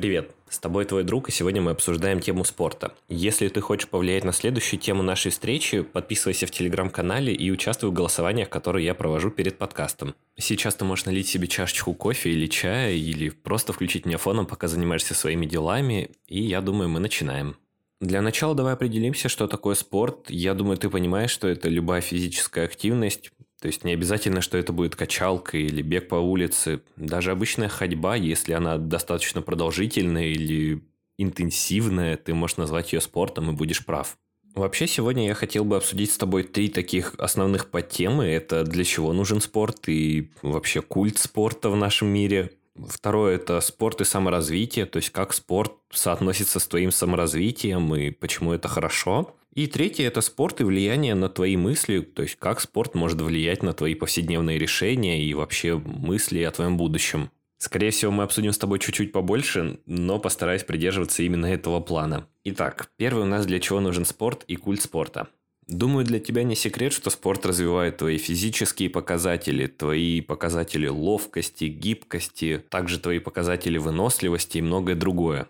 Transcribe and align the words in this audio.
Привет, 0.00 0.34
с 0.48 0.58
тобой 0.58 0.86
твой 0.86 1.04
друг, 1.04 1.28
и 1.28 1.32
сегодня 1.32 1.60
мы 1.60 1.72
обсуждаем 1.72 2.20
тему 2.20 2.42
спорта. 2.44 2.94
Если 3.10 3.48
ты 3.48 3.60
хочешь 3.60 3.86
повлиять 3.86 4.24
на 4.24 4.32
следующую 4.32 4.80
тему 4.80 5.02
нашей 5.02 5.30
встречи, 5.30 5.82
подписывайся 5.82 6.46
в 6.46 6.50
телеграм-канале 6.50 7.34
и 7.34 7.50
участвуй 7.50 7.90
в 7.90 7.92
голосованиях, 7.92 8.48
которые 8.48 8.86
я 8.86 8.94
провожу 8.94 9.30
перед 9.30 9.58
подкастом. 9.58 10.14
Сейчас 10.38 10.74
ты 10.76 10.86
можешь 10.86 11.04
налить 11.04 11.28
себе 11.28 11.48
чашечку 11.48 11.92
кофе 11.92 12.30
или 12.30 12.46
чая, 12.46 12.94
или 12.94 13.28
просто 13.28 13.74
включить 13.74 14.06
меня 14.06 14.16
фоном, 14.16 14.46
пока 14.46 14.68
занимаешься 14.68 15.12
своими 15.12 15.44
делами, 15.44 16.08
и 16.28 16.40
я 16.40 16.62
думаю, 16.62 16.88
мы 16.88 16.98
начинаем. 16.98 17.56
Для 18.00 18.22
начала 18.22 18.54
давай 18.54 18.72
определимся, 18.72 19.28
что 19.28 19.48
такое 19.48 19.74
спорт. 19.74 20.30
Я 20.30 20.54
думаю, 20.54 20.78
ты 20.78 20.88
понимаешь, 20.88 21.30
что 21.30 21.46
это 21.46 21.68
любая 21.68 22.00
физическая 22.00 22.64
активность, 22.64 23.32
то 23.60 23.66
есть 23.66 23.84
не 23.84 23.92
обязательно, 23.92 24.40
что 24.40 24.56
это 24.56 24.72
будет 24.72 24.96
качалка 24.96 25.58
или 25.58 25.82
бег 25.82 26.08
по 26.08 26.16
улице. 26.16 26.80
Даже 26.96 27.30
обычная 27.30 27.68
ходьба, 27.68 28.16
если 28.16 28.52
она 28.52 28.78
достаточно 28.78 29.42
продолжительная 29.42 30.28
или 30.28 30.82
интенсивная, 31.18 32.16
ты 32.16 32.32
можешь 32.32 32.56
назвать 32.56 32.92
ее 32.92 33.00
спортом 33.00 33.50
и 33.50 33.54
будешь 33.54 33.84
прав. 33.84 34.16
Вообще, 34.54 34.86
сегодня 34.86 35.26
я 35.26 35.34
хотел 35.34 35.64
бы 35.64 35.76
обсудить 35.76 36.10
с 36.10 36.18
тобой 36.18 36.42
три 36.42 36.68
таких 36.68 37.14
основных 37.18 37.70
подтемы. 37.70 38.24
Это 38.24 38.64
для 38.64 38.84
чего 38.84 39.12
нужен 39.12 39.40
спорт 39.40 39.88
и 39.88 40.30
вообще 40.42 40.80
культ 40.80 41.18
спорта 41.18 41.68
в 41.70 41.76
нашем 41.76 42.08
мире. 42.08 42.50
Второе– 42.88 43.34
это 43.36 43.60
спорт 43.60 44.00
и 44.00 44.04
саморазвитие, 44.04 44.86
то 44.86 44.96
есть 44.96 45.10
как 45.10 45.34
спорт 45.34 45.72
соотносится 45.92 46.58
с 46.58 46.66
твоим 46.66 46.90
саморазвитием 46.90 47.94
и 47.94 48.10
почему 48.10 48.52
это 48.52 48.68
хорошо. 48.68 49.36
И 49.54 49.66
третье– 49.66 50.06
это 50.06 50.20
спорт 50.20 50.60
и 50.60 50.64
влияние 50.64 51.14
на 51.14 51.28
твои 51.28 51.56
мысли, 51.56 52.00
то 52.00 52.22
есть 52.22 52.36
как 52.36 52.60
спорт 52.60 52.94
может 52.94 53.20
влиять 53.20 53.64
на 53.64 53.72
твои 53.72 53.94
повседневные 53.94 54.58
решения 54.58 55.24
и 55.24 55.34
вообще 55.34 55.76
мысли 55.76 56.42
о 56.42 56.52
твоем 56.52 56.76
будущем. 56.76 57.30
Скорее 57.58 57.90
всего, 57.90 58.12
мы 58.12 58.22
обсудим 58.22 58.52
с 58.52 58.58
тобой 58.58 58.78
чуть-чуть 58.78 59.12
побольше, 59.12 59.80
но 59.84 60.18
постараюсь 60.18 60.62
придерживаться 60.62 61.22
именно 61.22 61.46
этого 61.46 61.80
плана. 61.80 62.26
Итак, 62.44 62.90
первый 62.96 63.24
у 63.24 63.26
нас 63.26 63.44
для 63.44 63.60
чего 63.60 63.80
нужен 63.80 64.06
спорт 64.06 64.44
и 64.46 64.56
культ 64.56 64.80
спорта. 64.80 65.28
Думаю, 65.66 66.06
для 66.06 66.20
тебя 66.20 66.42
не 66.42 66.56
секрет, 66.56 66.92
что 66.92 67.10
спорт 67.10 67.44
развивает 67.44 67.98
твои 67.98 68.18
физические 68.18 68.88
показатели, 68.88 69.66
твои 69.66 70.20
показатели 70.20 70.88
ловкости, 70.88 71.64
гибкости, 71.64 72.64
также 72.70 72.98
твои 72.98 73.18
показатели 73.18 73.78
выносливости 73.78 74.58
и 74.58 74.62
многое 74.62 74.94
другое. 74.94 75.46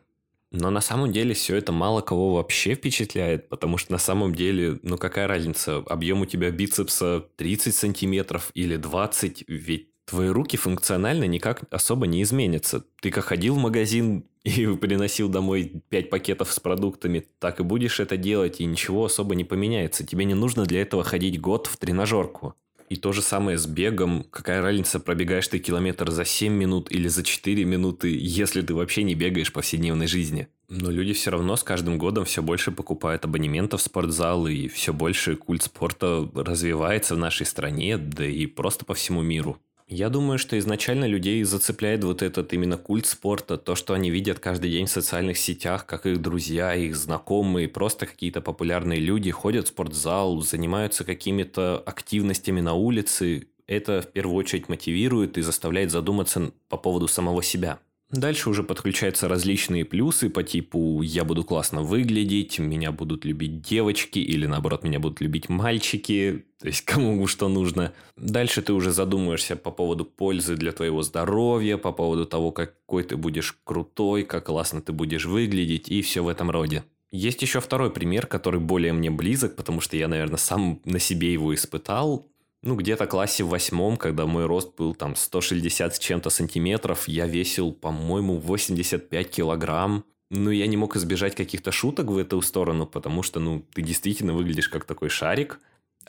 Но 0.52 0.70
на 0.70 0.80
самом 0.80 1.12
деле 1.12 1.34
все 1.34 1.56
это 1.56 1.70
мало 1.70 2.00
кого 2.00 2.34
вообще 2.34 2.74
впечатляет, 2.74 3.48
потому 3.48 3.78
что 3.78 3.92
на 3.92 3.98
самом 3.98 4.34
деле, 4.34 4.80
ну 4.82 4.98
какая 4.98 5.28
разница, 5.28 5.76
объем 5.76 6.22
у 6.22 6.26
тебя 6.26 6.50
бицепса 6.50 7.24
30 7.36 7.74
сантиметров 7.74 8.50
или 8.54 8.76
20, 8.76 9.44
ведь 9.46 9.90
твои 10.06 10.28
руки 10.28 10.56
функционально 10.56 11.24
никак 11.24 11.62
особо 11.70 12.08
не 12.08 12.22
изменятся. 12.22 12.84
Ты 13.00 13.10
как 13.10 13.26
ходил 13.26 13.54
в 13.54 13.58
магазин 13.58 14.24
и 14.44 14.66
приносил 14.66 15.28
домой 15.28 15.82
5 15.88 16.10
пакетов 16.10 16.52
с 16.52 16.58
продуктами, 16.58 17.26
так 17.38 17.60
и 17.60 17.62
будешь 17.62 18.00
это 18.00 18.16
делать, 18.16 18.60
и 18.60 18.64
ничего 18.64 19.04
особо 19.04 19.36
не 19.36 19.44
поменяется. 19.44 20.04
Тебе 20.04 20.24
не 20.24 20.34
нужно 20.34 20.64
для 20.64 20.82
этого 20.82 21.04
ходить 21.04 21.40
год 21.40 21.68
в 21.68 21.76
тренажерку. 21.76 22.56
И 22.90 22.96
то 22.96 23.12
же 23.12 23.22
самое 23.22 23.56
с 23.56 23.66
бегом. 23.66 24.26
Какая 24.30 24.60
разница, 24.60 24.98
пробегаешь 24.98 25.46
ты 25.46 25.60
километр 25.60 26.10
за 26.10 26.24
7 26.24 26.52
минут 26.52 26.90
или 26.90 27.06
за 27.06 27.22
4 27.22 27.64
минуты, 27.64 28.18
если 28.20 28.62
ты 28.62 28.74
вообще 28.74 29.04
не 29.04 29.14
бегаешь 29.14 29.50
в 29.50 29.52
повседневной 29.52 30.08
жизни. 30.08 30.48
Но 30.68 30.90
люди 30.90 31.12
все 31.12 31.30
равно 31.30 31.54
с 31.54 31.62
каждым 31.62 31.98
годом 31.98 32.24
все 32.24 32.42
больше 32.42 32.72
покупают 32.72 33.24
абонементов 33.24 33.80
в 33.80 33.84
спортзал, 33.84 34.48
и 34.48 34.66
все 34.66 34.92
больше 34.92 35.36
культ 35.36 35.62
спорта 35.62 36.28
развивается 36.34 37.14
в 37.14 37.18
нашей 37.18 37.46
стране, 37.46 37.96
да 37.96 38.26
и 38.26 38.46
просто 38.46 38.84
по 38.84 38.94
всему 38.94 39.22
миру. 39.22 39.60
Я 39.92 40.08
думаю, 40.08 40.38
что 40.38 40.56
изначально 40.56 41.06
людей 41.06 41.42
зацепляет 41.42 42.04
вот 42.04 42.22
этот 42.22 42.52
именно 42.52 42.76
культ 42.76 43.06
спорта, 43.06 43.56
то, 43.56 43.74
что 43.74 43.92
они 43.92 44.08
видят 44.08 44.38
каждый 44.38 44.70
день 44.70 44.86
в 44.86 44.90
социальных 44.90 45.36
сетях, 45.36 45.84
как 45.84 46.06
их 46.06 46.22
друзья, 46.22 46.72
их 46.76 46.94
знакомые, 46.94 47.66
просто 47.66 48.06
какие-то 48.06 48.40
популярные 48.40 49.00
люди 49.00 49.32
ходят 49.32 49.64
в 49.66 49.70
спортзал, 49.70 50.42
занимаются 50.42 51.02
какими-то 51.02 51.82
активностями 51.84 52.60
на 52.60 52.74
улице. 52.74 53.48
Это 53.66 54.00
в 54.00 54.06
первую 54.12 54.36
очередь 54.36 54.68
мотивирует 54.68 55.36
и 55.38 55.42
заставляет 55.42 55.90
задуматься 55.90 56.52
по 56.68 56.76
поводу 56.76 57.08
самого 57.08 57.42
себя. 57.42 57.80
Дальше 58.10 58.50
уже 58.50 58.64
подключаются 58.64 59.28
различные 59.28 59.84
плюсы 59.84 60.30
по 60.30 60.42
типу 60.42 61.00
«я 61.02 61.24
буду 61.24 61.44
классно 61.44 61.82
выглядеть», 61.82 62.58
«меня 62.58 62.90
будут 62.90 63.24
любить 63.24 63.62
девочки» 63.62 64.18
или 64.18 64.46
наоборот 64.46 64.82
«меня 64.82 64.98
будут 64.98 65.20
любить 65.20 65.48
мальчики», 65.48 66.44
то 66.58 66.66
есть 66.66 66.84
кому 66.84 67.24
что 67.28 67.48
нужно. 67.48 67.92
Дальше 68.16 68.62
ты 68.62 68.72
уже 68.72 68.90
задумаешься 68.90 69.54
по 69.54 69.70
поводу 69.70 70.04
пользы 70.04 70.56
для 70.56 70.72
твоего 70.72 71.02
здоровья, 71.02 71.76
по 71.76 71.92
поводу 71.92 72.26
того, 72.26 72.50
какой 72.50 73.04
ты 73.04 73.16
будешь 73.16 73.56
крутой, 73.62 74.24
как 74.24 74.46
классно 74.46 74.82
ты 74.82 74.92
будешь 74.92 75.26
выглядеть 75.26 75.88
и 75.88 76.02
все 76.02 76.24
в 76.24 76.28
этом 76.28 76.50
роде. 76.50 76.82
Есть 77.12 77.42
еще 77.42 77.60
второй 77.60 77.90
пример, 77.90 78.26
который 78.26 78.60
более 78.60 78.92
мне 78.92 79.10
близок, 79.10 79.56
потому 79.56 79.80
что 79.80 79.96
я, 79.96 80.06
наверное, 80.06 80.36
сам 80.36 80.80
на 80.84 80.98
себе 80.98 81.32
его 81.32 81.54
испытал 81.54 82.29
ну, 82.62 82.76
где-то 82.76 83.06
классе 83.06 83.42
в 83.44 83.48
восьмом, 83.48 83.96
когда 83.96 84.26
мой 84.26 84.46
рост 84.46 84.76
был 84.76 84.94
там 84.94 85.16
160 85.16 85.96
с 85.96 85.98
чем-то 85.98 86.30
сантиметров, 86.30 87.08
я 87.08 87.26
весил, 87.26 87.72
по-моему, 87.72 88.36
85 88.36 89.30
килограмм. 89.30 90.04
Ну, 90.30 90.50
я 90.50 90.66
не 90.66 90.76
мог 90.76 90.94
избежать 90.96 91.34
каких-то 91.34 91.72
шуток 91.72 92.08
в 92.08 92.18
эту 92.18 92.40
сторону, 92.42 92.86
потому 92.86 93.22
что, 93.22 93.40
ну, 93.40 93.64
ты 93.72 93.82
действительно 93.82 94.34
выглядишь 94.34 94.68
как 94.68 94.84
такой 94.84 95.08
шарик, 95.08 95.58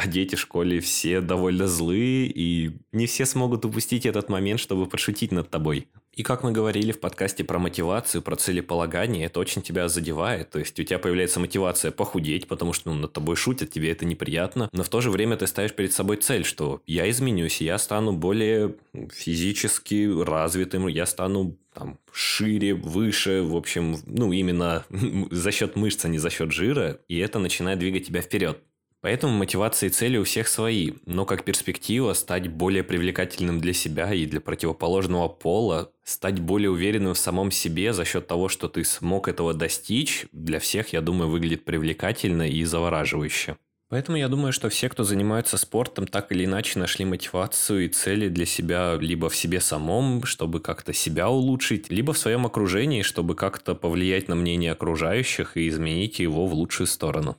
а 0.01 0.07
дети 0.07 0.34
в 0.34 0.39
школе 0.39 0.79
все 0.79 1.22
довольно 1.22 1.67
злые, 1.67 2.25
и 2.25 2.72
не 2.91 3.06
все 3.06 3.28
смогут 3.28 3.66
упустить 3.66 4.07
этот 4.07 4.29
момент, 4.29 4.59
чтобы 4.59 4.88
пошутить 4.88 5.31
над 5.31 5.51
тобой. 5.51 5.88
И 6.13 6.23
как 6.23 6.44
мы 6.44 6.51
говорили 6.51 6.91
в 6.91 7.00
подкасте 7.00 7.44
про 7.44 7.59
мотивацию, 7.59 8.23
про 8.23 8.35
целеполагание, 8.35 9.28
это 9.28 9.39
очень 9.39 9.62
тебя 9.62 9.88
задевает. 9.89 10.50
То 10.50 10.57
есть 10.57 10.78
у 10.79 10.84
тебя 10.84 10.97
появляется 10.97 11.39
мотивация 11.39 11.91
похудеть, 11.91 12.47
потому 12.47 12.73
что 12.73 12.91
ну, 12.91 13.00
над 13.00 13.13
тобой 13.13 13.35
шутят, 13.35 13.69
тебе 13.69 13.91
это 13.91 14.06
неприятно. 14.06 14.69
Но 14.73 14.84
в 14.84 14.89
то 14.89 15.01
же 15.01 15.12
время 15.12 15.38
ты 15.38 15.45
ставишь 15.45 15.73
перед 15.73 15.94
собой 15.94 16.18
цель, 16.18 16.45
что 16.45 16.81
я 16.88 17.07
изменюсь, 17.09 17.62
я 17.62 17.78
стану 17.78 18.12
более 18.12 18.75
физически 19.13 20.09
развитым, 20.23 20.88
я 20.88 21.06
стану 21.06 21.57
там, 21.73 22.00
шире, 22.12 22.73
выше, 22.73 23.44
в 23.44 23.56
общем, 23.56 23.97
ну, 24.07 24.33
именно 24.33 24.83
за 25.29 25.51
счет 25.51 25.75
мышц, 25.75 26.03
а 26.06 26.09
не 26.09 26.18
за 26.18 26.31
счет 26.31 26.51
жира, 26.51 27.00
и 27.07 27.19
это 27.19 27.38
начинает 27.38 27.78
двигать 27.78 28.07
тебя 28.07 28.22
вперед. 28.22 28.57
Поэтому 29.01 29.34
мотивации 29.34 29.88
и 29.88 29.89
цели 29.89 30.17
у 30.17 30.23
всех 30.23 30.47
свои, 30.47 30.91
но 31.07 31.25
как 31.25 31.44
перспектива 31.44 32.13
стать 32.13 32.47
более 32.50 32.84
привлекательным 32.84 33.59
для 33.59 33.73
себя 33.73 34.13
и 34.13 34.28
для 34.28 34.39
противоположного 34.39 35.28
пола, 35.28 35.91
стать 36.03 36.39
более 36.39 36.69
уверенным 36.69 37.16
в 37.16 37.17
самом 37.17 37.50
себе 37.50 37.94
за 37.94 38.06
счет 38.06 38.28
того, 38.28 38.47
что 38.47 38.67
ты 38.67 38.84
смог 38.84 39.28
этого 39.28 39.56
достичь, 39.56 40.28
для 40.31 40.59
всех, 40.59 40.94
я 40.94 41.01
думаю, 41.01 41.31
выглядит 41.31 41.66
привлекательно 41.66 42.47
и 42.47 42.63
завораживающе. 42.63 43.57
Поэтому 43.89 44.17
я 44.17 44.29
думаю, 44.29 44.53
что 44.53 44.69
все, 44.69 44.88
кто 44.88 45.03
занимается 45.03 45.57
спортом, 45.57 46.06
так 46.07 46.31
или 46.31 46.45
иначе 46.45 46.79
нашли 46.79 47.03
мотивацию 47.03 47.85
и 47.85 47.89
цели 47.89 48.29
для 48.29 48.45
себя 48.45 48.97
либо 48.97 49.29
в 49.29 49.35
себе 49.35 49.59
самом, 49.59 50.23
чтобы 50.23 50.62
как-то 50.62 50.94
себя 50.94 51.28
улучшить, 51.28 51.89
либо 51.89 52.13
в 52.13 52.18
своем 52.18 52.45
окружении, 52.45 53.01
чтобы 53.01 53.35
как-то 53.35 53.75
повлиять 53.75 54.29
на 54.29 54.35
мнение 54.35 54.72
окружающих 54.72 55.57
и 55.57 55.68
изменить 55.68 56.19
его 56.19 56.45
в 56.45 56.53
лучшую 56.53 56.88
сторону. 56.88 57.35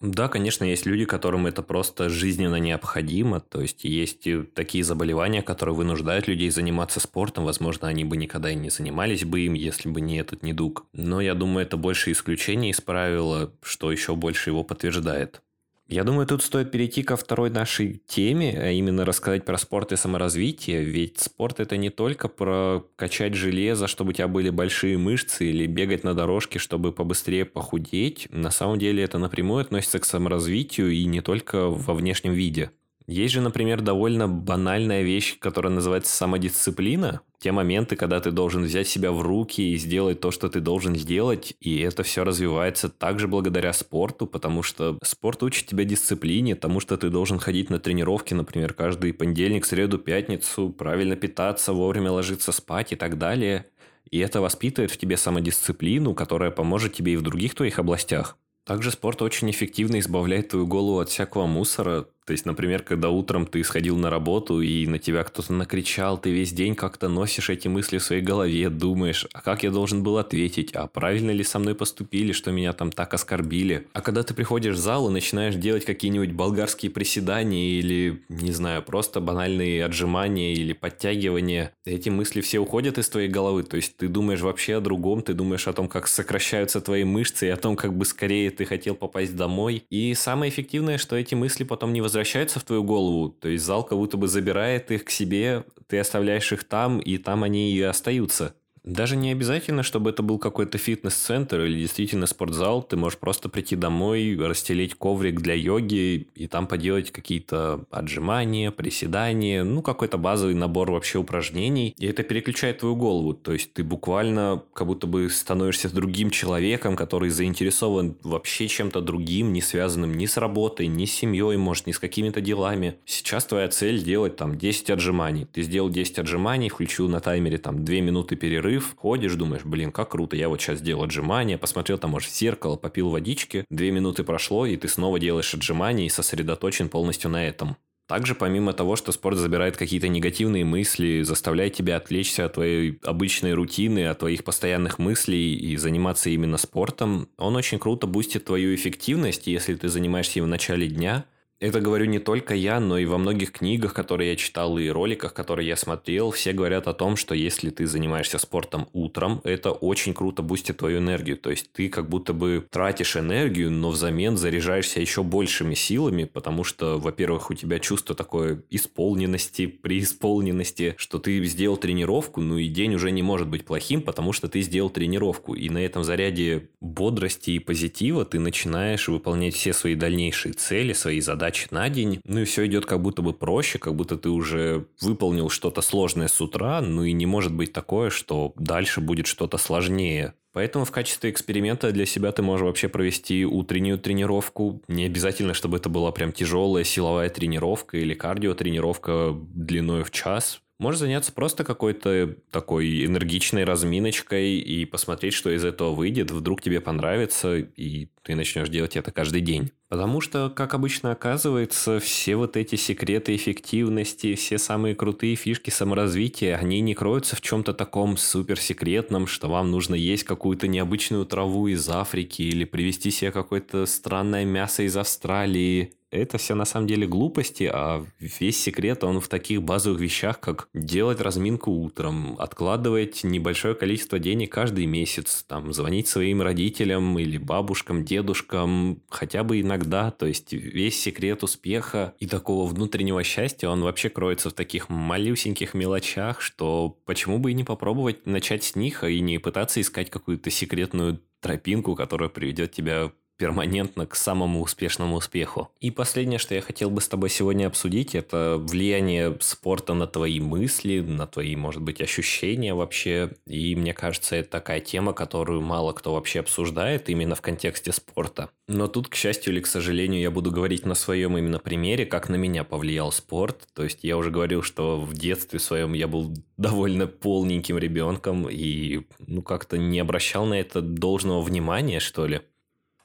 Да, 0.00 0.28
конечно, 0.28 0.64
есть 0.64 0.86
люди, 0.86 1.04
которым 1.04 1.46
это 1.46 1.62
просто 1.62 2.08
жизненно 2.08 2.56
необходимо. 2.56 3.40
То 3.40 3.60
есть 3.60 3.84
есть 3.84 4.26
такие 4.54 4.82
заболевания, 4.82 5.42
которые 5.42 5.74
вынуждают 5.74 6.26
людей 6.26 6.48
заниматься 6.50 7.00
спортом. 7.00 7.44
Возможно, 7.44 7.86
они 7.86 8.04
бы 8.06 8.16
никогда 8.16 8.50
и 8.50 8.54
не 8.54 8.70
занимались 8.70 9.24
бы 9.24 9.40
им, 9.40 9.52
если 9.52 9.90
бы 9.90 10.00
не 10.00 10.16
этот 10.18 10.42
недуг. 10.42 10.86
Но 10.94 11.20
я 11.20 11.34
думаю, 11.34 11.66
это 11.66 11.76
больше 11.76 12.12
исключение 12.12 12.70
из 12.70 12.80
правила, 12.80 13.52
что 13.62 13.92
еще 13.92 14.16
больше 14.16 14.48
его 14.50 14.64
подтверждает. 14.64 15.42
Я 15.90 16.04
думаю, 16.04 16.24
тут 16.24 16.44
стоит 16.44 16.70
перейти 16.70 17.02
ко 17.02 17.16
второй 17.16 17.50
нашей 17.50 18.00
теме, 18.06 18.56
а 18.56 18.70
именно 18.70 19.04
рассказать 19.04 19.44
про 19.44 19.58
спорт 19.58 19.90
и 19.90 19.96
саморазвитие, 19.96 20.84
ведь 20.84 21.18
спорт 21.18 21.58
это 21.58 21.76
не 21.76 21.90
только 21.90 22.28
про 22.28 22.86
качать 22.94 23.34
железо, 23.34 23.88
чтобы 23.88 24.10
у 24.10 24.12
тебя 24.12 24.28
были 24.28 24.50
большие 24.50 24.98
мышцы, 24.98 25.46
или 25.50 25.66
бегать 25.66 26.04
на 26.04 26.14
дорожке, 26.14 26.60
чтобы 26.60 26.92
побыстрее 26.92 27.44
похудеть. 27.44 28.28
На 28.30 28.52
самом 28.52 28.78
деле 28.78 29.02
это 29.02 29.18
напрямую 29.18 29.62
относится 29.62 29.98
к 29.98 30.04
саморазвитию 30.04 30.92
и 30.92 31.04
не 31.06 31.22
только 31.22 31.68
во 31.68 31.92
внешнем 31.92 32.34
виде. 32.34 32.70
Есть 33.08 33.34
же, 33.34 33.40
например, 33.40 33.80
довольно 33.80 34.28
банальная 34.28 35.02
вещь, 35.02 35.40
которая 35.40 35.72
называется 35.72 36.16
самодисциплина. 36.16 37.22
Те 37.40 37.52
моменты, 37.52 37.96
когда 37.96 38.20
ты 38.20 38.32
должен 38.32 38.64
взять 38.64 38.86
себя 38.86 39.12
в 39.12 39.22
руки 39.22 39.72
и 39.72 39.78
сделать 39.78 40.20
то, 40.20 40.30
что 40.30 40.50
ты 40.50 40.60
должен 40.60 40.94
сделать, 40.94 41.54
и 41.58 41.80
это 41.80 42.02
все 42.02 42.22
развивается 42.22 42.90
также 42.90 43.28
благодаря 43.28 43.72
спорту, 43.72 44.26
потому 44.26 44.62
что 44.62 44.98
спорт 45.02 45.42
учит 45.42 45.64
тебя 45.64 45.84
дисциплине, 45.84 46.54
тому, 46.54 46.80
что 46.80 46.98
ты 46.98 47.08
должен 47.08 47.38
ходить 47.38 47.70
на 47.70 47.80
тренировки, 47.80 48.34
например, 48.34 48.74
каждый 48.74 49.14
понедельник, 49.14 49.64
среду, 49.64 49.96
пятницу, 49.96 50.68
правильно 50.68 51.16
питаться, 51.16 51.72
вовремя 51.72 52.12
ложиться 52.12 52.52
спать 52.52 52.92
и 52.92 52.96
так 52.96 53.16
далее. 53.16 53.64
И 54.10 54.18
это 54.18 54.42
воспитывает 54.42 54.90
в 54.90 54.98
тебе 54.98 55.16
самодисциплину, 55.16 56.12
которая 56.12 56.50
поможет 56.50 56.92
тебе 56.92 57.14
и 57.14 57.16
в 57.16 57.22
других 57.22 57.54
твоих 57.54 57.78
областях. 57.78 58.36
Также 58.66 58.90
спорт 58.90 59.22
очень 59.22 59.50
эффективно 59.50 59.98
избавляет 59.98 60.50
твою 60.50 60.66
голову 60.66 61.00
от 61.00 61.08
всякого 61.08 61.46
мусора. 61.46 62.06
То 62.26 62.32
есть, 62.32 62.46
например, 62.46 62.82
когда 62.82 63.10
утром 63.10 63.46
ты 63.46 63.62
сходил 63.64 63.96
на 63.96 64.10
работу, 64.10 64.60
и 64.60 64.86
на 64.86 64.98
тебя 64.98 65.24
кто-то 65.24 65.52
накричал, 65.52 66.18
ты 66.18 66.30
весь 66.30 66.52
день 66.52 66.74
как-то 66.74 67.08
носишь 67.08 67.50
эти 67.50 67.68
мысли 67.68 67.98
в 67.98 68.02
своей 68.02 68.22
голове, 68.22 68.68
думаешь, 68.70 69.26
а 69.32 69.40
как 69.40 69.62
я 69.62 69.70
должен 69.70 70.02
был 70.02 70.18
ответить, 70.18 70.72
а 70.72 70.86
правильно 70.86 71.30
ли 71.30 71.42
со 71.44 71.58
мной 71.58 71.74
поступили, 71.74 72.32
что 72.32 72.52
меня 72.52 72.72
там 72.72 72.92
так 72.92 73.14
оскорбили. 73.14 73.86
А 73.92 74.00
когда 74.00 74.22
ты 74.22 74.34
приходишь 74.34 74.76
в 74.76 74.78
зал 74.78 75.08
и 75.08 75.12
начинаешь 75.12 75.54
делать 75.54 75.84
какие-нибудь 75.84 76.32
болгарские 76.32 76.90
приседания 76.90 77.78
или, 77.78 78.22
не 78.28 78.52
знаю, 78.52 78.82
просто 78.82 79.20
банальные 79.20 79.84
отжимания 79.84 80.54
или 80.54 80.72
подтягивания, 80.72 81.72
эти 81.84 82.08
мысли 82.08 82.40
все 82.40 82.58
уходят 82.58 82.98
из 82.98 83.08
твоей 83.08 83.28
головы. 83.28 83.62
То 83.62 83.76
есть 83.76 83.96
ты 83.96 84.08
думаешь 84.08 84.40
вообще 84.40 84.76
о 84.76 84.80
другом, 84.80 85.22
ты 85.22 85.34
думаешь 85.34 85.66
о 85.66 85.72
том, 85.72 85.88
как 85.88 86.06
сокращаются 86.06 86.80
твои 86.80 87.04
мышцы 87.04 87.46
и 87.46 87.50
о 87.50 87.56
том, 87.56 87.76
как 87.76 87.96
бы 87.96 88.04
скорее 88.04 88.50
ты 88.50 88.64
хотел 88.64 88.94
попасть 88.94 89.36
домой. 89.36 89.84
И 89.90 90.14
самое 90.14 90.50
эффективное, 90.50 90.98
что 90.98 91.16
эти 91.16 91.34
мысли 91.34 91.64
потом 91.64 91.92
не 91.92 92.00
возвращаются 92.10 92.58
в 92.58 92.64
твою 92.64 92.82
голову. 92.82 93.30
То 93.30 93.48
есть 93.48 93.64
зал 93.64 93.84
как 93.84 93.96
будто 93.96 94.16
бы 94.16 94.26
забирает 94.26 94.90
их 94.90 95.04
к 95.04 95.10
себе, 95.10 95.64
ты 95.86 95.98
оставляешь 95.98 96.52
их 96.52 96.64
там, 96.64 96.98
и 96.98 97.18
там 97.18 97.44
они 97.44 97.72
и 97.72 97.80
остаются. 97.80 98.54
Даже 98.84 99.16
не 99.16 99.32
обязательно, 99.32 99.82
чтобы 99.82 100.10
это 100.10 100.22
был 100.22 100.38
какой-то 100.38 100.78
фитнес-центр 100.78 101.60
или 101.62 101.80
действительно 101.80 102.26
спортзал. 102.26 102.82
Ты 102.82 102.96
можешь 102.96 103.18
просто 103.18 103.48
прийти 103.48 103.76
домой, 103.76 104.36
расстелить 104.40 104.94
коврик 104.94 105.40
для 105.40 105.54
йоги 105.54 106.28
и 106.34 106.46
там 106.46 106.66
поделать 106.66 107.10
какие-то 107.10 107.84
отжимания, 107.90 108.70
приседания, 108.70 109.64
ну, 109.64 109.82
какой-то 109.82 110.16
базовый 110.18 110.54
набор 110.54 110.90
вообще 110.90 111.18
упражнений. 111.18 111.94
И 111.98 112.06
это 112.06 112.22
переключает 112.22 112.78
твою 112.78 112.96
голову. 112.96 113.34
То 113.34 113.52
есть 113.52 113.72
ты 113.74 113.84
буквально 113.84 114.62
как 114.72 114.86
будто 114.86 115.06
бы 115.06 115.28
становишься 115.28 115.92
другим 115.92 116.30
человеком, 116.30 116.96
который 116.96 117.30
заинтересован 117.30 118.16
вообще 118.22 118.66
чем-то 118.68 119.00
другим, 119.00 119.52
не 119.52 119.60
связанным 119.60 120.16
ни 120.16 120.26
с 120.26 120.36
работой, 120.36 120.86
ни 120.86 121.04
с 121.04 121.12
семьей, 121.12 121.56
может, 121.56 121.86
ни 121.86 121.92
с 121.92 121.98
какими-то 121.98 122.40
делами. 122.40 122.96
Сейчас 123.04 123.44
твоя 123.44 123.68
цель 123.68 124.02
делать 124.02 124.36
там 124.36 124.56
10 124.56 124.90
отжиманий. 124.90 125.46
Ты 125.52 125.62
сделал 125.62 125.90
10 125.90 126.18
отжиманий, 126.18 126.70
включил 126.70 127.08
на 127.08 127.20
таймере 127.20 127.58
там 127.58 127.84
2 127.84 127.94
минуты 127.96 128.36
перерыв, 128.36 128.79
перерыв, 128.80 128.96
ходишь, 128.96 129.34
думаешь, 129.34 129.64
блин, 129.64 129.92
как 129.92 130.10
круто, 130.10 130.36
я 130.36 130.48
вот 130.48 130.60
сейчас 130.60 130.78
сделал 130.78 131.04
отжимания, 131.04 131.58
посмотрел 131.58 131.98
там, 131.98 132.10
может, 132.10 132.30
в 132.30 132.36
зеркало, 132.36 132.76
попил 132.76 133.10
водички, 133.10 133.64
две 133.70 133.90
минуты 133.90 134.24
прошло, 134.24 134.66
и 134.66 134.76
ты 134.76 134.88
снова 134.88 135.18
делаешь 135.18 135.54
отжимания 135.54 136.06
и 136.06 136.10
сосредоточен 136.10 136.88
полностью 136.88 137.30
на 137.30 137.46
этом. 137.46 137.76
Также, 138.08 138.34
помимо 138.34 138.72
того, 138.72 138.96
что 138.96 139.12
спорт 139.12 139.36
забирает 139.36 139.76
какие-то 139.76 140.08
негативные 140.08 140.64
мысли, 140.64 141.22
заставляет 141.22 141.74
тебя 141.74 141.96
отвлечься 141.96 142.44
от 142.44 142.54
твоей 142.54 142.98
обычной 143.04 143.54
рутины, 143.54 144.08
от 144.08 144.18
твоих 144.18 144.42
постоянных 144.42 144.98
мыслей 144.98 145.54
и 145.54 145.76
заниматься 145.76 146.28
именно 146.28 146.58
спортом, 146.58 147.28
он 147.38 147.54
очень 147.54 147.78
круто 147.78 148.08
бустит 148.08 148.46
твою 148.46 148.74
эффективность, 148.74 149.46
если 149.46 149.76
ты 149.76 149.88
занимаешься 149.88 150.40
им 150.40 150.46
в 150.46 150.48
начале 150.48 150.88
дня– 150.88 151.24
это 151.60 151.80
говорю 151.80 152.06
не 152.06 152.18
только 152.18 152.54
я, 152.54 152.80
но 152.80 152.96
и 152.96 153.04
во 153.04 153.18
многих 153.18 153.52
книгах, 153.52 153.92
которые 153.92 154.30
я 154.30 154.36
читал, 154.36 154.78
и 154.78 154.88
роликах, 154.88 155.34
которые 155.34 155.68
я 155.68 155.76
смотрел, 155.76 156.30
все 156.30 156.52
говорят 156.52 156.88
о 156.88 156.94
том, 156.94 157.16
что 157.16 157.34
если 157.34 157.68
ты 157.68 157.86
занимаешься 157.86 158.38
спортом 158.38 158.88
утром, 158.94 159.42
это 159.44 159.70
очень 159.70 160.14
круто 160.14 160.42
бустит 160.42 160.78
твою 160.78 160.98
энергию. 160.98 161.36
То 161.36 161.50
есть 161.50 161.70
ты 161.72 161.90
как 161.90 162.08
будто 162.08 162.32
бы 162.32 162.66
тратишь 162.70 163.16
энергию, 163.16 163.70
но 163.70 163.90
взамен 163.90 164.38
заряжаешься 164.38 165.00
еще 165.00 165.22
большими 165.22 165.74
силами, 165.74 166.24
потому 166.24 166.64
что, 166.64 166.98
во-первых, 166.98 167.50
у 167.50 167.54
тебя 167.54 167.78
чувство 167.78 168.14
такой 168.14 168.62
исполненности, 168.70 169.66
преисполненности, 169.66 170.94
что 170.96 171.18
ты 171.18 171.44
сделал 171.44 171.76
тренировку, 171.76 172.40
ну 172.40 172.56
и 172.56 172.68
день 172.68 172.94
уже 172.94 173.10
не 173.10 173.22
может 173.22 173.48
быть 173.48 173.66
плохим, 173.66 174.00
потому 174.00 174.32
что 174.32 174.48
ты 174.48 174.62
сделал 174.62 174.88
тренировку. 174.88 175.54
И 175.54 175.68
на 175.68 175.78
этом 175.78 176.04
заряде 176.04 176.70
бодрости 176.80 177.50
и 177.50 177.58
позитива 177.58 178.24
ты 178.24 178.38
начинаешь 178.38 179.08
выполнять 179.08 179.54
все 179.54 179.74
свои 179.74 179.94
дальнейшие 179.94 180.54
цели, 180.54 180.94
свои 180.94 181.20
задачи, 181.20 181.49
задач 181.50 181.70
на 181.70 181.88
день, 181.88 182.20
ну 182.24 182.40
и 182.40 182.44
все 182.44 182.66
идет 182.66 182.86
как 182.86 183.00
будто 183.00 183.22
бы 183.22 183.32
проще, 183.32 183.78
как 183.78 183.94
будто 183.94 184.16
ты 184.16 184.28
уже 184.28 184.86
выполнил 185.00 185.48
что-то 185.48 185.82
сложное 185.82 186.28
с 186.28 186.40
утра, 186.40 186.80
ну 186.80 187.04
и 187.04 187.12
не 187.12 187.26
может 187.26 187.52
быть 187.52 187.72
такое, 187.72 188.10
что 188.10 188.52
дальше 188.56 189.00
будет 189.00 189.26
что-то 189.26 189.58
сложнее. 189.58 190.34
Поэтому 190.52 190.84
в 190.84 190.90
качестве 190.90 191.30
эксперимента 191.30 191.92
для 191.92 192.06
себя 192.06 192.32
ты 192.32 192.42
можешь 192.42 192.64
вообще 192.64 192.88
провести 192.88 193.44
утреннюю 193.44 193.98
тренировку. 193.98 194.82
Не 194.88 195.06
обязательно, 195.06 195.54
чтобы 195.54 195.76
это 195.76 195.88
была 195.88 196.10
прям 196.10 196.32
тяжелая 196.32 196.84
силовая 196.84 197.28
тренировка 197.28 197.98
или 197.98 198.14
кардиотренировка 198.14 199.32
длиной 199.54 200.02
в 200.02 200.10
час. 200.10 200.60
Можешь 200.80 201.00
заняться 201.00 201.30
просто 201.30 201.62
какой-то 201.62 202.36
такой 202.50 203.04
энергичной 203.04 203.64
разминочкой 203.64 204.54
и 204.54 204.86
посмотреть, 204.86 205.34
что 205.34 205.50
из 205.50 205.62
этого 205.62 205.94
выйдет. 205.94 206.30
Вдруг 206.30 206.62
тебе 206.62 206.80
понравится, 206.80 207.58
и 207.58 208.08
ты 208.22 208.34
начнешь 208.34 208.70
делать 208.70 208.96
это 208.96 209.12
каждый 209.12 209.42
день. 209.42 209.72
Потому 209.90 210.22
что, 210.22 210.48
как 210.48 210.72
обычно 210.72 211.12
оказывается, 211.12 212.00
все 212.00 212.34
вот 212.34 212.56
эти 212.56 212.76
секреты 212.76 213.36
эффективности, 213.36 214.34
все 214.36 214.56
самые 214.56 214.94
крутые 214.94 215.36
фишки 215.36 215.68
саморазвития, 215.68 216.56
они 216.56 216.80
не 216.80 216.94
кроются 216.94 217.36
в 217.36 217.42
чем-то 217.42 217.74
таком 217.74 218.16
суперсекретном, 218.16 219.26
что 219.26 219.50
вам 219.50 219.70
нужно 219.70 219.94
есть 219.94 220.24
какую-то 220.24 220.66
необычную 220.66 221.26
траву 221.26 221.68
из 221.68 221.86
Африки 221.90 222.40
или 222.40 222.64
привезти 222.64 223.10
себе 223.10 223.32
какое-то 223.32 223.84
странное 223.84 224.46
мясо 224.46 224.82
из 224.82 224.96
Австралии 224.96 225.92
это 226.10 226.38
все 226.38 226.54
на 226.54 226.64
самом 226.64 226.86
деле 226.86 227.06
глупости, 227.06 227.70
а 227.72 228.04
весь 228.18 228.60
секрет, 228.60 229.04
он 229.04 229.20
в 229.20 229.28
таких 229.28 229.62
базовых 229.62 230.00
вещах, 230.00 230.40
как 230.40 230.68
делать 230.74 231.20
разминку 231.20 231.70
утром, 231.70 232.36
откладывать 232.38 233.24
небольшое 233.24 233.74
количество 233.74 234.18
денег 234.18 234.52
каждый 234.52 234.86
месяц, 234.86 235.44
там, 235.46 235.72
звонить 235.72 236.08
своим 236.08 236.42
родителям 236.42 237.18
или 237.18 237.38
бабушкам, 237.38 238.04
дедушкам, 238.04 239.02
хотя 239.08 239.44
бы 239.44 239.60
иногда, 239.60 240.10
то 240.10 240.26
есть 240.26 240.52
весь 240.52 241.00
секрет 241.00 241.42
успеха 241.42 242.14
и 242.18 242.26
такого 242.26 242.68
внутреннего 242.68 243.22
счастья, 243.22 243.68
он 243.68 243.82
вообще 243.82 244.08
кроется 244.08 244.50
в 244.50 244.54
таких 244.54 244.88
малюсеньких 244.88 245.74
мелочах, 245.74 246.40
что 246.40 246.98
почему 247.04 247.38
бы 247.38 247.52
и 247.52 247.54
не 247.54 247.64
попробовать 247.64 248.26
начать 248.26 248.64
с 248.64 248.74
них, 248.74 249.04
а 249.04 249.08
и 249.08 249.20
не 249.20 249.38
пытаться 249.38 249.80
искать 249.80 250.10
какую-то 250.10 250.50
секретную 250.50 251.20
тропинку, 251.40 251.94
которая 251.94 252.28
приведет 252.28 252.72
тебя 252.72 253.12
перманентно 253.40 254.04
к 254.04 254.16
самому 254.16 254.60
успешному 254.60 255.16
успеху. 255.16 255.70
И 255.80 255.90
последнее, 255.90 256.38
что 256.38 256.54
я 256.54 256.60
хотел 256.60 256.90
бы 256.90 257.00
с 257.00 257.08
тобой 257.08 257.30
сегодня 257.30 257.68
обсудить, 257.68 258.14
это 258.14 258.56
влияние 258.58 259.34
спорта 259.40 259.94
на 259.94 260.06
твои 260.06 260.40
мысли, 260.40 261.00
на 261.00 261.26
твои, 261.26 261.56
может 261.56 261.80
быть, 261.80 262.02
ощущения 262.02 262.74
вообще. 262.74 263.30
И 263.46 263.74
мне 263.76 263.94
кажется, 263.94 264.36
это 264.36 264.50
такая 264.50 264.80
тема, 264.80 265.14
которую 265.14 265.62
мало 265.62 265.94
кто 265.94 266.12
вообще 266.12 266.40
обсуждает 266.40 267.08
именно 267.08 267.34
в 267.34 267.40
контексте 267.40 267.92
спорта. 267.92 268.50
Но 268.68 268.88
тут, 268.88 269.08
к 269.08 269.14
счастью 269.14 269.54
или 269.54 269.60
к 269.60 269.66
сожалению, 269.66 270.20
я 270.20 270.30
буду 270.30 270.50
говорить 270.50 270.84
на 270.84 270.94
своем 270.94 271.38
именно 271.38 271.58
примере, 271.58 272.04
как 272.04 272.28
на 272.28 272.36
меня 272.36 272.62
повлиял 272.62 273.10
спорт. 273.10 273.68
То 273.72 273.84
есть 273.84 274.00
я 274.04 274.18
уже 274.18 274.30
говорил, 274.30 274.62
что 274.62 275.00
в 275.00 275.14
детстве 275.14 275.58
своем 275.60 275.94
я 275.94 276.08
был 276.08 276.34
довольно 276.58 277.06
полненьким 277.06 277.78
ребенком 277.78 278.46
и 278.50 279.00
ну 279.26 279.40
как-то 279.40 279.78
не 279.78 279.98
обращал 279.98 280.44
на 280.44 280.60
это 280.60 280.82
должного 280.82 281.40
внимания, 281.40 282.00
что 282.00 282.26
ли. 282.26 282.42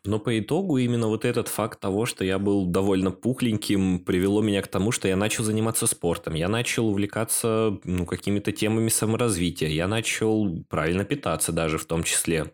Но 0.05 0.19
по 0.19 0.37
итогу 0.39 0.77
именно 0.77 1.07
вот 1.07 1.25
этот 1.25 1.47
факт 1.47 1.79
того, 1.79 2.05
что 2.05 2.23
я 2.23 2.39
был 2.39 2.65
довольно 2.65 3.11
пухленьким, 3.11 3.99
привело 3.99 4.41
меня 4.41 4.61
к 4.61 4.67
тому, 4.67 4.91
что 4.91 5.07
я 5.07 5.15
начал 5.15 5.43
заниматься 5.43 5.87
спортом. 5.87 6.33
Я 6.33 6.47
начал 6.47 6.87
увлекаться 6.87 7.79
ну, 7.83 8.05
какими-то 8.05 8.51
темами 8.51 8.89
саморазвития. 8.89 9.69
Я 9.69 9.87
начал 9.87 10.63
правильно 10.69 11.05
питаться 11.05 11.51
даже 11.51 11.77
в 11.77 11.85
том 11.85 12.03
числе. 12.03 12.51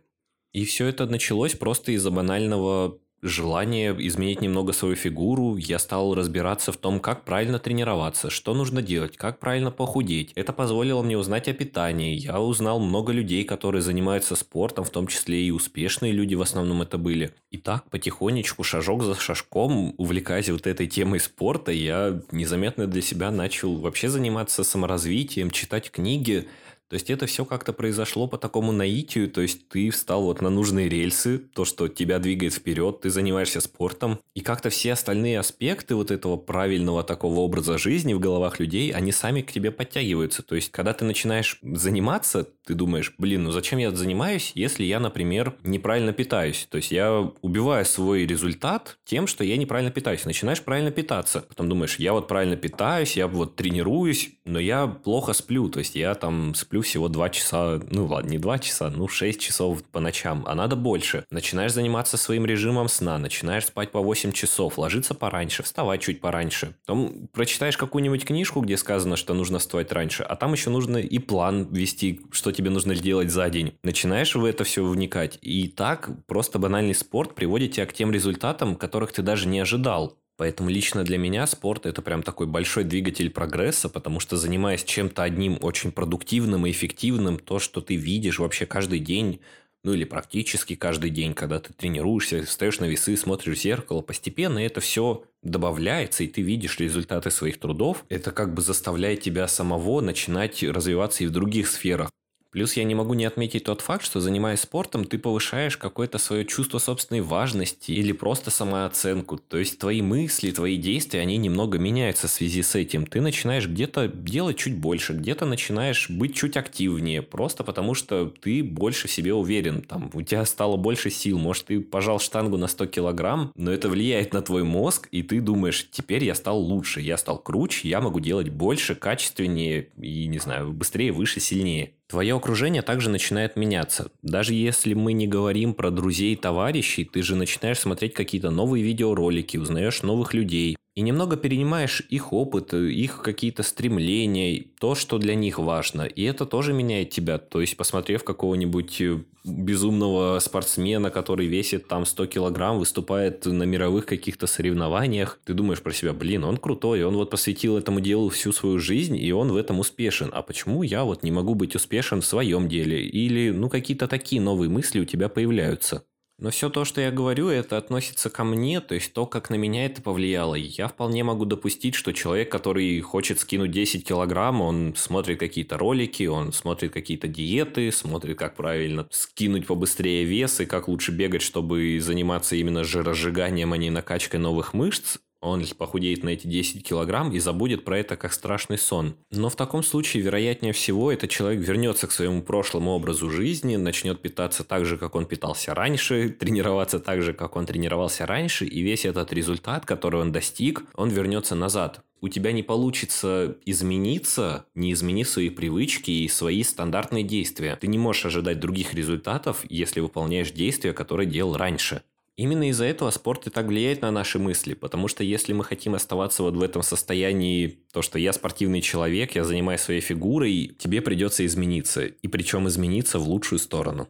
И 0.54 0.66
все 0.66 0.88
это 0.88 1.06
началось 1.06 1.56
просто 1.56 1.94
из-за 1.94 2.12
банального 2.12 3.00
желание 3.22 3.96
изменить 4.08 4.42
немного 4.42 4.74
свою 4.74 4.96
фигуру, 4.96 5.56
я 5.56 5.80
стал 5.80 6.16
разбираться 6.16 6.72
в 6.72 6.78
том, 6.78 7.00
как 7.00 7.24
правильно 7.24 7.60
тренироваться, 7.60 8.30
что 8.30 8.54
нужно 8.54 8.82
делать, 8.82 9.18
как 9.18 9.40
правильно 9.40 9.72
похудеть. 9.72 10.32
Это 10.36 10.54
позволило 10.54 11.02
мне 11.02 11.18
узнать 11.18 11.48
о 11.48 11.54
питании. 11.54 12.16
Я 12.16 12.40
узнал 12.40 12.80
много 12.80 13.12
людей, 13.12 13.44
которые 13.44 13.82
занимаются 13.82 14.36
спортом, 14.36 14.86
в 14.86 14.90
том 14.90 15.08
числе 15.08 15.44
и 15.44 15.52
успешные 15.52 16.12
люди 16.12 16.36
в 16.36 16.42
основном 16.42 16.82
это 16.82 16.98
были. 16.98 17.34
И 17.52 17.58
так 17.58 17.90
потихонечку, 17.90 18.64
шажок 18.64 19.04
за 19.04 19.16
шажком, 19.16 19.94
увлекаясь 19.98 20.50
вот 20.50 20.66
этой 20.66 20.88
темой 20.88 21.20
спорта, 21.20 21.72
я 21.72 22.20
незаметно 22.32 22.88
для 22.88 23.02
себя 23.02 23.32
начал 23.32 23.76
вообще 23.78 24.10
заниматься 24.10 24.64
саморазвитием, 24.64 25.52
читать 25.52 25.92
книги, 25.92 26.48
то 26.92 26.96
есть 26.96 27.10
это 27.10 27.26
все 27.26 27.46
как-то 27.46 27.72
произошло 27.72 28.28
по 28.28 28.38
такому 28.38 28.74
наитию, 28.74 29.30
то 29.32 29.40
есть 29.40 29.70
ты 29.70 29.92
встал 29.92 30.24
вот 30.24 30.42
на 30.42 30.50
нужные 30.50 30.90
рельсы, 30.90 31.38
то, 31.38 31.64
что 31.64 31.88
тебя 31.88 32.20
двигает 32.20 32.54
вперед, 32.54 33.00
ты 33.00 33.10
занимаешься 33.10 33.62
спортом, 33.62 34.20
и 34.36 34.42
как-то 34.42 34.70
все 34.70 34.92
остальные 34.92 35.40
аспекты 35.40 35.96
вот 35.96 36.12
этого 36.12 36.36
правильного 36.36 37.04
такого 37.04 37.40
образа 37.40 37.78
жизни 37.78 38.14
в 38.14 38.20
головах 38.20 38.60
людей, 38.60 38.92
они 38.92 39.14
сами 39.14 39.40
к 39.40 39.54
тебе 39.54 39.72
подтягиваются. 39.72 40.44
То 40.44 40.56
есть 40.56 40.70
когда 40.70 40.92
ты 40.92 41.06
начинаешь 41.06 41.60
заниматься, 41.62 42.46
ты 42.66 42.74
думаешь, 42.74 43.14
блин, 43.18 43.46
ну 43.46 43.52
зачем 43.52 43.80
я 43.80 43.92
занимаюсь, 43.92 44.52
если 44.54 44.84
я, 44.84 45.00
например, 45.00 45.56
неправильно 45.64 46.12
питаюсь? 46.12 46.68
То 46.70 46.76
есть 46.76 46.92
я 46.92 47.32
убиваю 47.42 47.86
свой 47.86 48.26
результат 48.26 48.98
тем, 49.06 49.28
что 49.28 49.46
я 49.46 49.56
неправильно 49.56 49.92
питаюсь. 49.92 50.26
Начинаешь 50.26 50.62
правильно 50.62 50.92
питаться. 50.92 51.46
Потом 51.48 51.70
думаешь, 51.70 51.96
я 52.00 52.12
вот 52.12 52.28
правильно 52.28 52.58
питаюсь, 52.58 53.16
я 53.16 53.28
вот 53.28 53.56
тренируюсь, 53.56 54.32
но 54.44 54.60
я 54.60 54.88
плохо 54.88 55.32
сплю. 55.32 55.70
То 55.70 55.80
есть 55.80 55.96
я 55.96 56.14
там 56.16 56.54
сплю 56.54 56.81
сплю 56.82 56.92
всего 56.92 57.08
2 57.08 57.30
часа, 57.30 57.80
ну 57.90 58.06
ладно, 58.06 58.30
не 58.30 58.38
2 58.38 58.60
часа, 58.60 58.90
ну 58.90 59.08
6 59.08 59.40
часов 59.40 59.84
по 59.84 60.00
ночам, 60.00 60.44
а 60.48 60.56
надо 60.56 60.76
больше. 60.76 61.26
Начинаешь 61.32 61.74
заниматься 61.74 62.18
своим 62.18 62.46
режимом 62.46 62.88
сна, 62.88 63.18
начинаешь 63.18 63.66
спать 63.66 63.92
по 63.92 64.02
8 64.02 64.32
часов, 64.32 64.78
ложиться 64.78 65.14
пораньше, 65.14 65.64
вставать 65.64 66.02
чуть 66.02 66.22
пораньше. 66.22 66.76
Потом 66.86 67.28
прочитаешь 67.34 67.78
какую-нибудь 67.78 68.26
книжку, 68.26 68.62
где 68.62 68.78
сказано, 68.78 69.16
что 69.16 69.34
нужно 69.34 69.60
вставать 69.60 69.92
раньше, 69.92 70.24
а 70.24 70.36
там 70.36 70.54
еще 70.54 70.70
нужно 70.70 70.98
и 70.98 71.20
план 71.20 71.68
вести, 71.72 72.22
что 72.32 72.52
тебе 72.52 72.70
нужно 72.70 72.96
делать 72.96 73.32
за 73.32 73.50
день. 73.50 73.74
Начинаешь 73.84 74.36
в 74.36 74.44
это 74.44 74.64
все 74.64 74.84
вникать, 74.84 75.38
и 75.42 75.68
так 75.68 76.10
просто 76.28 76.60
банальный 76.60 76.96
спорт 76.96 77.36
приводит 77.36 77.74
тебя 77.74 77.86
к 77.86 77.94
тем 77.94 78.12
результатам, 78.12 78.76
которых 78.76 79.12
ты 79.12 79.22
даже 79.22 79.48
не 79.48 79.60
ожидал. 79.60 80.18
Поэтому 80.42 80.72
лично 80.72 81.04
для 81.04 81.20
меня 81.20 81.46
спорт 81.46 81.86
это 81.86 82.02
прям 82.02 82.24
такой 82.24 82.48
большой 82.48 82.84
двигатель 82.84 83.30
прогресса, 83.30 83.90
потому 83.90 84.20
что 84.20 84.38
занимаясь 84.38 84.84
чем-то 84.84 85.22
одним 85.22 85.60
очень 85.62 85.92
продуктивным 85.92 86.66
и 86.66 86.72
эффективным, 86.72 87.38
то, 87.38 87.60
что 87.60 87.80
ты 87.80 87.96
видишь 87.96 88.40
вообще 88.40 88.66
каждый 88.66 88.98
день, 88.98 89.40
ну 89.84 89.94
или 89.94 90.04
практически 90.04 90.74
каждый 90.74 91.12
день, 91.12 91.36
когда 91.36 91.60
ты 91.60 91.74
тренируешься, 91.74 92.44
встаешь 92.44 92.80
на 92.80 92.86
весы, 92.86 93.16
смотришь 93.18 93.60
в 93.60 93.62
зеркало, 93.62 94.02
постепенно 94.02 94.58
это 94.58 94.82
все 94.82 95.24
добавляется, 95.44 96.24
и 96.24 96.28
ты 96.28 96.42
видишь 96.42 96.80
результаты 96.80 97.30
своих 97.30 97.60
трудов. 97.60 98.04
Это 98.10 98.32
как 98.32 98.56
бы 98.56 98.64
заставляет 98.64 99.22
тебя 99.22 99.48
самого 99.48 100.02
начинать 100.02 100.64
развиваться 100.64 101.24
и 101.24 101.28
в 101.28 101.32
других 101.32 101.68
сферах. 101.68 102.10
Плюс 102.52 102.74
я 102.74 102.84
не 102.84 102.96
могу 102.96 103.14
не 103.14 103.24
отметить 103.24 103.64
тот 103.64 103.80
факт, 103.80 104.04
что 104.04 104.20
занимаясь 104.20 104.60
спортом, 104.60 105.06
ты 105.06 105.18
повышаешь 105.18 105.78
какое-то 105.78 106.18
свое 106.18 106.46
чувство 106.46 106.80
собственной 106.80 107.22
важности 107.22 107.92
или 107.92 108.12
просто 108.12 108.52
самооценку. 108.52 109.38
То 109.38 109.58
есть 109.58 109.80
твои 109.80 110.02
мысли, 110.02 110.52
твои 110.52 110.76
действия, 110.76 111.22
они 111.22 111.38
немного 111.38 111.78
меняются 111.78 112.28
в 112.28 112.32
связи 112.32 112.62
с 112.62 112.76
этим. 112.76 113.06
Ты 113.06 113.22
начинаешь 113.22 113.68
где-то 113.68 114.10
делать 114.10 114.58
чуть 114.58 114.76
больше, 114.76 115.14
где-то 115.14 115.46
начинаешь 115.46 116.10
быть 116.10 116.36
чуть 116.36 116.58
активнее, 116.58 117.22
просто 117.22 117.64
потому 117.64 117.94
что 117.94 118.26
ты 118.42 118.64
больше 118.64 119.08
в 119.08 119.12
себе 119.12 119.34
уверен. 119.34 119.82
Там, 119.82 120.10
у 120.14 120.22
тебя 120.22 120.44
стало 120.46 120.76
больше 120.76 121.10
сил, 121.10 121.40
может, 121.40 121.68
ты 121.68 121.80
пожал 121.80 122.20
штангу 122.20 122.58
на 122.58 122.68
100 122.68 122.88
килограмм, 122.88 123.54
но 123.56 123.72
это 123.72 123.88
влияет 123.88 124.34
на 124.34 124.42
твой 124.42 124.64
мозг, 124.64 125.08
и 125.12 125.24
ты 125.24 125.40
думаешь, 125.40 125.88
теперь 125.90 126.26
я 126.26 126.36
стал 126.36 126.60
лучше, 126.60 127.00
я 127.00 127.16
стал 127.16 127.38
круче, 127.38 127.88
я 127.88 128.02
могу 128.02 128.20
делать 128.20 128.50
больше, 128.50 128.94
качественнее 128.96 129.88
и, 129.98 130.28
не 130.28 130.40
знаю, 130.40 130.74
быстрее, 130.74 131.14
выше, 131.14 131.40
сильнее. 131.40 131.94
Твое 132.12 132.36
окружение 132.36 132.82
также 132.82 133.10
начинает 133.10 133.56
меняться. 133.56 134.12
Даже 134.22 134.54
если 134.54 134.94
мы 134.94 135.14
не 135.14 135.28
говорим 135.28 135.74
про 135.74 135.92
друзей 135.92 136.34
и 136.34 136.36
товарищей, 136.36 137.06
ты 137.06 137.24
же 137.24 137.38
начинаешь 137.38 137.80
смотреть 137.80 138.14
какие-то 138.14 138.52
новые 138.52 138.84
видеоролики, 138.84 139.56
узнаешь 139.56 140.02
новых 140.02 140.34
людей, 140.34 140.76
и 140.94 141.02
немного 141.02 141.38
перенимаешь 141.38 142.02
их 142.10 142.34
опыт, 142.34 142.74
их 142.74 143.22
какие-то 143.22 143.64
стремления, 143.64 144.66
то, 144.80 144.94
что 144.94 145.18
для 145.20 145.36
них 145.36 145.58
важно. 145.58 146.02
И 146.02 146.24
это 146.24 146.46
тоже 146.46 146.74
меняет 146.74 147.12
тебя. 147.12 147.38
То 147.38 147.62
есть, 147.62 147.78
посмотрев 147.78 148.26
какого-нибудь 148.26 149.00
э, 149.00 149.20
безумного 149.46 150.38
спортсмена, 150.40 151.10
который 151.10 151.48
весит 151.48 151.88
там 151.88 152.06
100 152.06 152.26
килограмм, 152.26 152.78
выступает 152.78 153.46
на 153.46 153.64
мировых 153.64 154.06
каких-то 154.06 154.48
соревнованиях, 154.48 155.40
ты 155.46 155.54
думаешь 155.54 155.82
про 155.82 155.94
себя, 155.94 156.12
блин, 156.12 156.44
он 156.44 156.58
крутой, 156.58 157.06
он 157.06 157.16
вот 157.16 157.30
посвятил 157.30 157.78
этому 157.78 158.02
делу 158.02 158.28
всю 158.28 158.52
свою 158.52 158.78
жизнь, 158.78 159.16
и 159.16 159.32
он 159.32 159.50
в 159.54 159.56
этом 159.56 159.80
успешен. 159.80 160.30
А 160.34 160.42
почему 160.42 160.84
я 160.84 161.06
вот 161.06 161.24
не 161.24 161.32
могу 161.32 161.56
быть 161.56 161.74
успешен 161.74 162.20
в 162.20 162.26
своем 162.26 162.68
деле? 162.68 163.02
Или, 163.02 163.52
ну, 163.52 163.70
какие-то 163.70 164.10
такие 164.10 164.42
новые 164.42 164.70
мысли 164.70 165.00
у 165.00 165.06
тебя 165.06 165.30
появляются. 165.30 166.04
Но 166.42 166.50
все 166.50 166.72
то, 166.72 166.86
что 166.86 167.02
я 167.02 167.12
говорю, 167.12 167.50
это 167.50 167.78
относится 167.78 168.32
ко 168.32 168.44
мне, 168.44 168.82
то 168.82 168.96
есть 168.96 169.14
то, 169.14 169.28
как 169.28 169.52
на 169.52 169.56
меня 169.56 169.86
это 169.86 170.02
повлияло. 170.02 170.56
Я 170.56 170.88
вполне 170.88 171.24
могу 171.24 171.46
допустить, 171.46 171.94
что 171.94 172.14
человек, 172.14 172.52
который 172.52 173.00
хочет 173.02 173.40
скинуть 173.40 173.70
10 173.70 174.08
килограмм, 174.08 174.60
он 174.60 174.96
смотрит 174.96 175.40
какие-то 175.40 175.78
ролики, 175.78 176.24
он 176.24 176.52
смотрит 176.52 176.92
какие-то 176.92 177.28
диеты, 177.28 177.92
смотрит, 177.92 178.40
как 178.40 178.56
правильно 178.56 179.08
скинуть 179.12 179.68
побыстрее 179.68 180.26
вес 180.26 180.60
и 180.62 180.66
как 180.66 180.88
лучше 180.88 181.12
бегать, 181.12 181.44
чтобы 181.44 182.00
заниматься 182.02 182.56
именно 182.56 182.84
жиросжиганием, 182.84 183.72
а 183.72 183.78
не 183.78 183.92
накачкой 183.92 184.40
новых 184.40 184.74
мышц 184.74 185.20
он 185.42 185.66
похудеет 185.78 186.24
на 186.24 186.30
эти 186.30 186.48
10 186.48 186.84
килограмм 186.88 187.32
и 187.32 187.40
забудет 187.40 187.84
про 187.84 188.00
это 188.00 188.16
как 188.16 188.34
страшный 188.34 188.78
сон. 188.78 189.16
Но 189.32 189.50
в 189.50 189.56
таком 189.56 189.84
случае, 189.84 190.24
вероятнее 190.24 190.74
всего, 190.74 191.12
этот 191.12 191.30
человек 191.30 191.66
вернется 191.66 192.08
к 192.08 192.12
своему 192.12 192.42
прошлому 192.42 192.92
образу 192.92 193.30
жизни, 193.30 193.76
начнет 193.76 194.22
питаться 194.22 194.64
так 194.64 194.86
же, 194.86 194.98
как 194.98 195.16
он 195.16 195.26
питался 195.26 195.74
раньше, 195.74 196.30
тренироваться 196.30 197.00
так 197.00 197.22
же, 197.22 197.34
как 197.34 197.56
он 197.56 197.66
тренировался 197.66 198.26
раньше, 198.26 198.66
и 198.66 198.82
весь 198.82 199.06
этот 199.06 199.34
результат, 199.34 199.86
который 199.86 200.22
он 200.22 200.32
достиг, 200.32 200.84
он 200.96 201.10
вернется 201.10 201.56
назад. 201.56 202.02
У 202.24 202.30
тебя 202.30 202.52
не 202.52 202.62
получится 202.62 203.58
измениться, 203.66 204.68
не 204.76 204.94
изменив 204.94 205.28
свои 205.28 205.50
привычки 205.50 206.12
и 206.12 206.28
свои 206.28 206.62
стандартные 206.62 207.24
действия. 207.24 207.76
Ты 207.82 207.88
не 207.88 207.98
можешь 207.98 208.28
ожидать 208.28 208.60
других 208.60 208.94
результатов, 208.94 209.66
если 209.68 210.02
выполняешь 210.02 210.52
действия, 210.52 210.94
которые 210.94 211.28
делал 211.28 211.58
раньше. 211.58 212.04
Именно 212.38 212.70
из-за 212.70 212.86
этого 212.86 213.12
спорт 213.12 213.48
и 213.48 213.50
так 213.50 213.68
влияет 213.68 214.02
на 214.02 214.12
наши 214.12 214.40
мысли, 214.40 214.74
потому 214.74 215.08
что 215.08 215.24
если 215.24 215.54
мы 215.54 215.64
хотим 215.64 215.96
оставаться 215.96 216.44
вот 216.44 216.56
в 216.56 216.64
этом 216.64 216.82
состоянии, 216.82 217.80
то, 217.92 218.02
что 218.02 218.18
я 218.18 218.34
спортивный 218.34 218.82
человек, 218.82 219.36
я 219.36 219.44
занимаюсь 219.44 219.82
своей 219.82 220.02
фигурой, 220.02 220.76
тебе 220.80 221.02
придется 221.02 221.46
измениться, 221.46 222.06
и 222.06 222.28
причем 222.28 222.68
измениться 222.68 223.20
в 223.20 223.28
лучшую 223.28 223.60
сторону. 223.60 224.08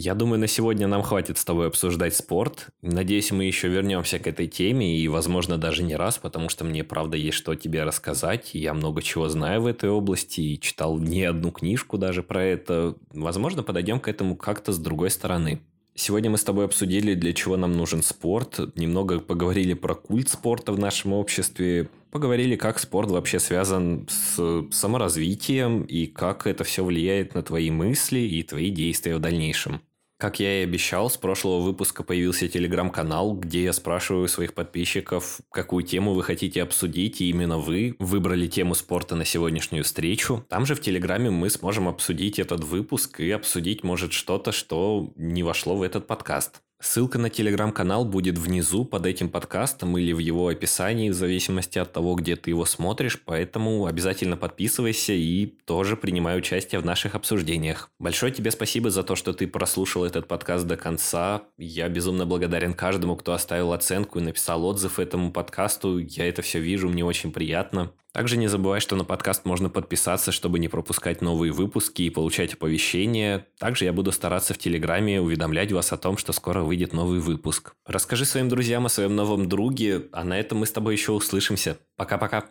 Я 0.00 0.14
думаю, 0.14 0.38
на 0.38 0.46
сегодня 0.46 0.86
нам 0.86 1.02
хватит 1.02 1.38
с 1.38 1.44
тобой 1.44 1.66
обсуждать 1.66 2.14
спорт. 2.14 2.68
Надеюсь, 2.82 3.32
мы 3.32 3.46
еще 3.46 3.66
вернемся 3.66 4.20
к 4.20 4.28
этой 4.28 4.46
теме, 4.46 4.96
и, 4.96 5.08
возможно, 5.08 5.58
даже 5.58 5.82
не 5.82 5.96
раз, 5.96 6.18
потому 6.18 6.48
что 6.48 6.64
мне, 6.64 6.84
правда, 6.84 7.16
есть 7.16 7.36
что 7.36 7.56
тебе 7.56 7.82
рассказать. 7.82 8.50
Я 8.54 8.74
много 8.74 9.02
чего 9.02 9.28
знаю 9.28 9.62
в 9.62 9.66
этой 9.66 9.90
области 9.90 10.40
и 10.40 10.60
читал 10.60 10.98
не 10.98 11.24
одну 11.24 11.50
книжку 11.50 11.98
даже 11.98 12.22
про 12.22 12.44
это. 12.44 12.94
Возможно, 13.12 13.64
подойдем 13.64 13.98
к 13.98 14.06
этому 14.06 14.36
как-то 14.36 14.72
с 14.72 14.78
другой 14.78 15.10
стороны. 15.10 15.60
Сегодня 16.00 16.30
мы 16.30 16.38
с 16.38 16.44
тобой 16.44 16.64
обсудили, 16.64 17.14
для 17.14 17.32
чего 17.32 17.56
нам 17.56 17.72
нужен 17.72 18.04
спорт, 18.04 18.60
немного 18.76 19.18
поговорили 19.18 19.74
про 19.74 19.96
культ 19.96 20.28
спорта 20.28 20.70
в 20.70 20.78
нашем 20.78 21.12
обществе, 21.12 21.90
поговорили, 22.12 22.54
как 22.54 22.78
спорт 22.78 23.10
вообще 23.10 23.40
связан 23.40 24.06
с 24.08 24.68
саморазвитием 24.70 25.82
и 25.82 26.06
как 26.06 26.46
это 26.46 26.62
все 26.62 26.84
влияет 26.84 27.34
на 27.34 27.42
твои 27.42 27.72
мысли 27.72 28.20
и 28.20 28.44
твои 28.44 28.70
действия 28.70 29.16
в 29.16 29.20
дальнейшем. 29.20 29.80
Как 30.18 30.40
я 30.40 30.60
и 30.60 30.64
обещал, 30.64 31.08
с 31.10 31.16
прошлого 31.16 31.60
выпуска 31.60 32.02
появился 32.02 32.48
телеграм-канал, 32.48 33.34
где 33.34 33.62
я 33.62 33.72
спрашиваю 33.72 34.26
своих 34.26 34.52
подписчиков, 34.52 35.38
какую 35.52 35.84
тему 35.84 36.12
вы 36.12 36.24
хотите 36.24 36.60
обсудить, 36.60 37.20
и 37.20 37.30
именно 37.30 37.58
вы 37.58 37.94
выбрали 38.00 38.48
тему 38.48 38.74
спорта 38.74 39.14
на 39.14 39.24
сегодняшнюю 39.24 39.84
встречу. 39.84 40.44
Там 40.48 40.66
же 40.66 40.74
в 40.74 40.80
телеграме 40.80 41.30
мы 41.30 41.48
сможем 41.50 41.86
обсудить 41.86 42.40
этот 42.40 42.64
выпуск 42.64 43.20
и 43.20 43.30
обсудить, 43.30 43.84
может, 43.84 44.12
что-то, 44.12 44.50
что 44.50 45.12
не 45.14 45.44
вошло 45.44 45.76
в 45.76 45.82
этот 45.82 46.08
подкаст. 46.08 46.62
Ссылка 46.80 47.18
на 47.18 47.28
телеграм-канал 47.28 48.04
будет 48.04 48.38
внизу 48.38 48.84
под 48.84 49.04
этим 49.04 49.30
подкастом 49.30 49.98
или 49.98 50.12
в 50.12 50.20
его 50.20 50.46
описании, 50.46 51.10
в 51.10 51.14
зависимости 51.14 51.76
от 51.76 51.92
того, 51.92 52.14
где 52.14 52.36
ты 52.36 52.50
его 52.50 52.64
смотришь, 52.64 53.20
поэтому 53.24 53.86
обязательно 53.86 54.36
подписывайся 54.36 55.12
и 55.12 55.46
тоже 55.64 55.96
принимай 55.96 56.38
участие 56.38 56.80
в 56.80 56.84
наших 56.84 57.16
обсуждениях. 57.16 57.90
Большое 57.98 58.32
тебе 58.32 58.52
спасибо 58.52 58.90
за 58.90 59.02
то, 59.02 59.16
что 59.16 59.32
ты 59.32 59.48
прослушал 59.48 60.04
этот 60.04 60.28
подкаст 60.28 60.68
до 60.68 60.76
конца. 60.76 61.42
Я 61.58 61.88
безумно 61.88 62.26
благодарен 62.26 62.74
каждому, 62.74 63.16
кто 63.16 63.32
оставил 63.32 63.72
оценку 63.72 64.20
и 64.20 64.22
написал 64.22 64.64
отзыв 64.64 65.00
этому 65.00 65.32
подкасту. 65.32 65.98
Я 65.98 66.28
это 66.28 66.42
все 66.42 66.60
вижу, 66.60 66.88
мне 66.88 67.04
очень 67.04 67.32
приятно. 67.32 67.90
Также 68.18 68.36
не 68.36 68.48
забывай, 68.48 68.80
что 68.80 68.96
на 68.96 69.04
подкаст 69.04 69.44
можно 69.44 69.70
подписаться, 69.70 70.32
чтобы 70.32 70.58
не 70.58 70.66
пропускать 70.66 71.22
новые 71.22 71.52
выпуски 71.52 72.02
и 72.02 72.10
получать 72.10 72.52
оповещения. 72.54 73.46
Также 73.60 73.84
я 73.84 73.92
буду 73.92 74.10
стараться 74.10 74.54
в 74.54 74.58
Телеграме 74.58 75.20
уведомлять 75.20 75.70
вас 75.70 75.92
о 75.92 75.98
том, 75.98 76.16
что 76.16 76.32
скоро 76.32 76.62
выйдет 76.62 76.92
новый 76.92 77.20
выпуск. 77.20 77.74
Расскажи 77.86 78.24
своим 78.24 78.48
друзьям 78.48 78.86
о 78.86 78.88
своем 78.88 79.14
новом 79.14 79.48
друге, 79.48 80.08
а 80.10 80.24
на 80.24 80.36
этом 80.36 80.58
мы 80.58 80.66
с 80.66 80.72
тобой 80.72 80.94
еще 80.94 81.12
услышимся. 81.12 81.78
Пока-пока. 81.96 82.46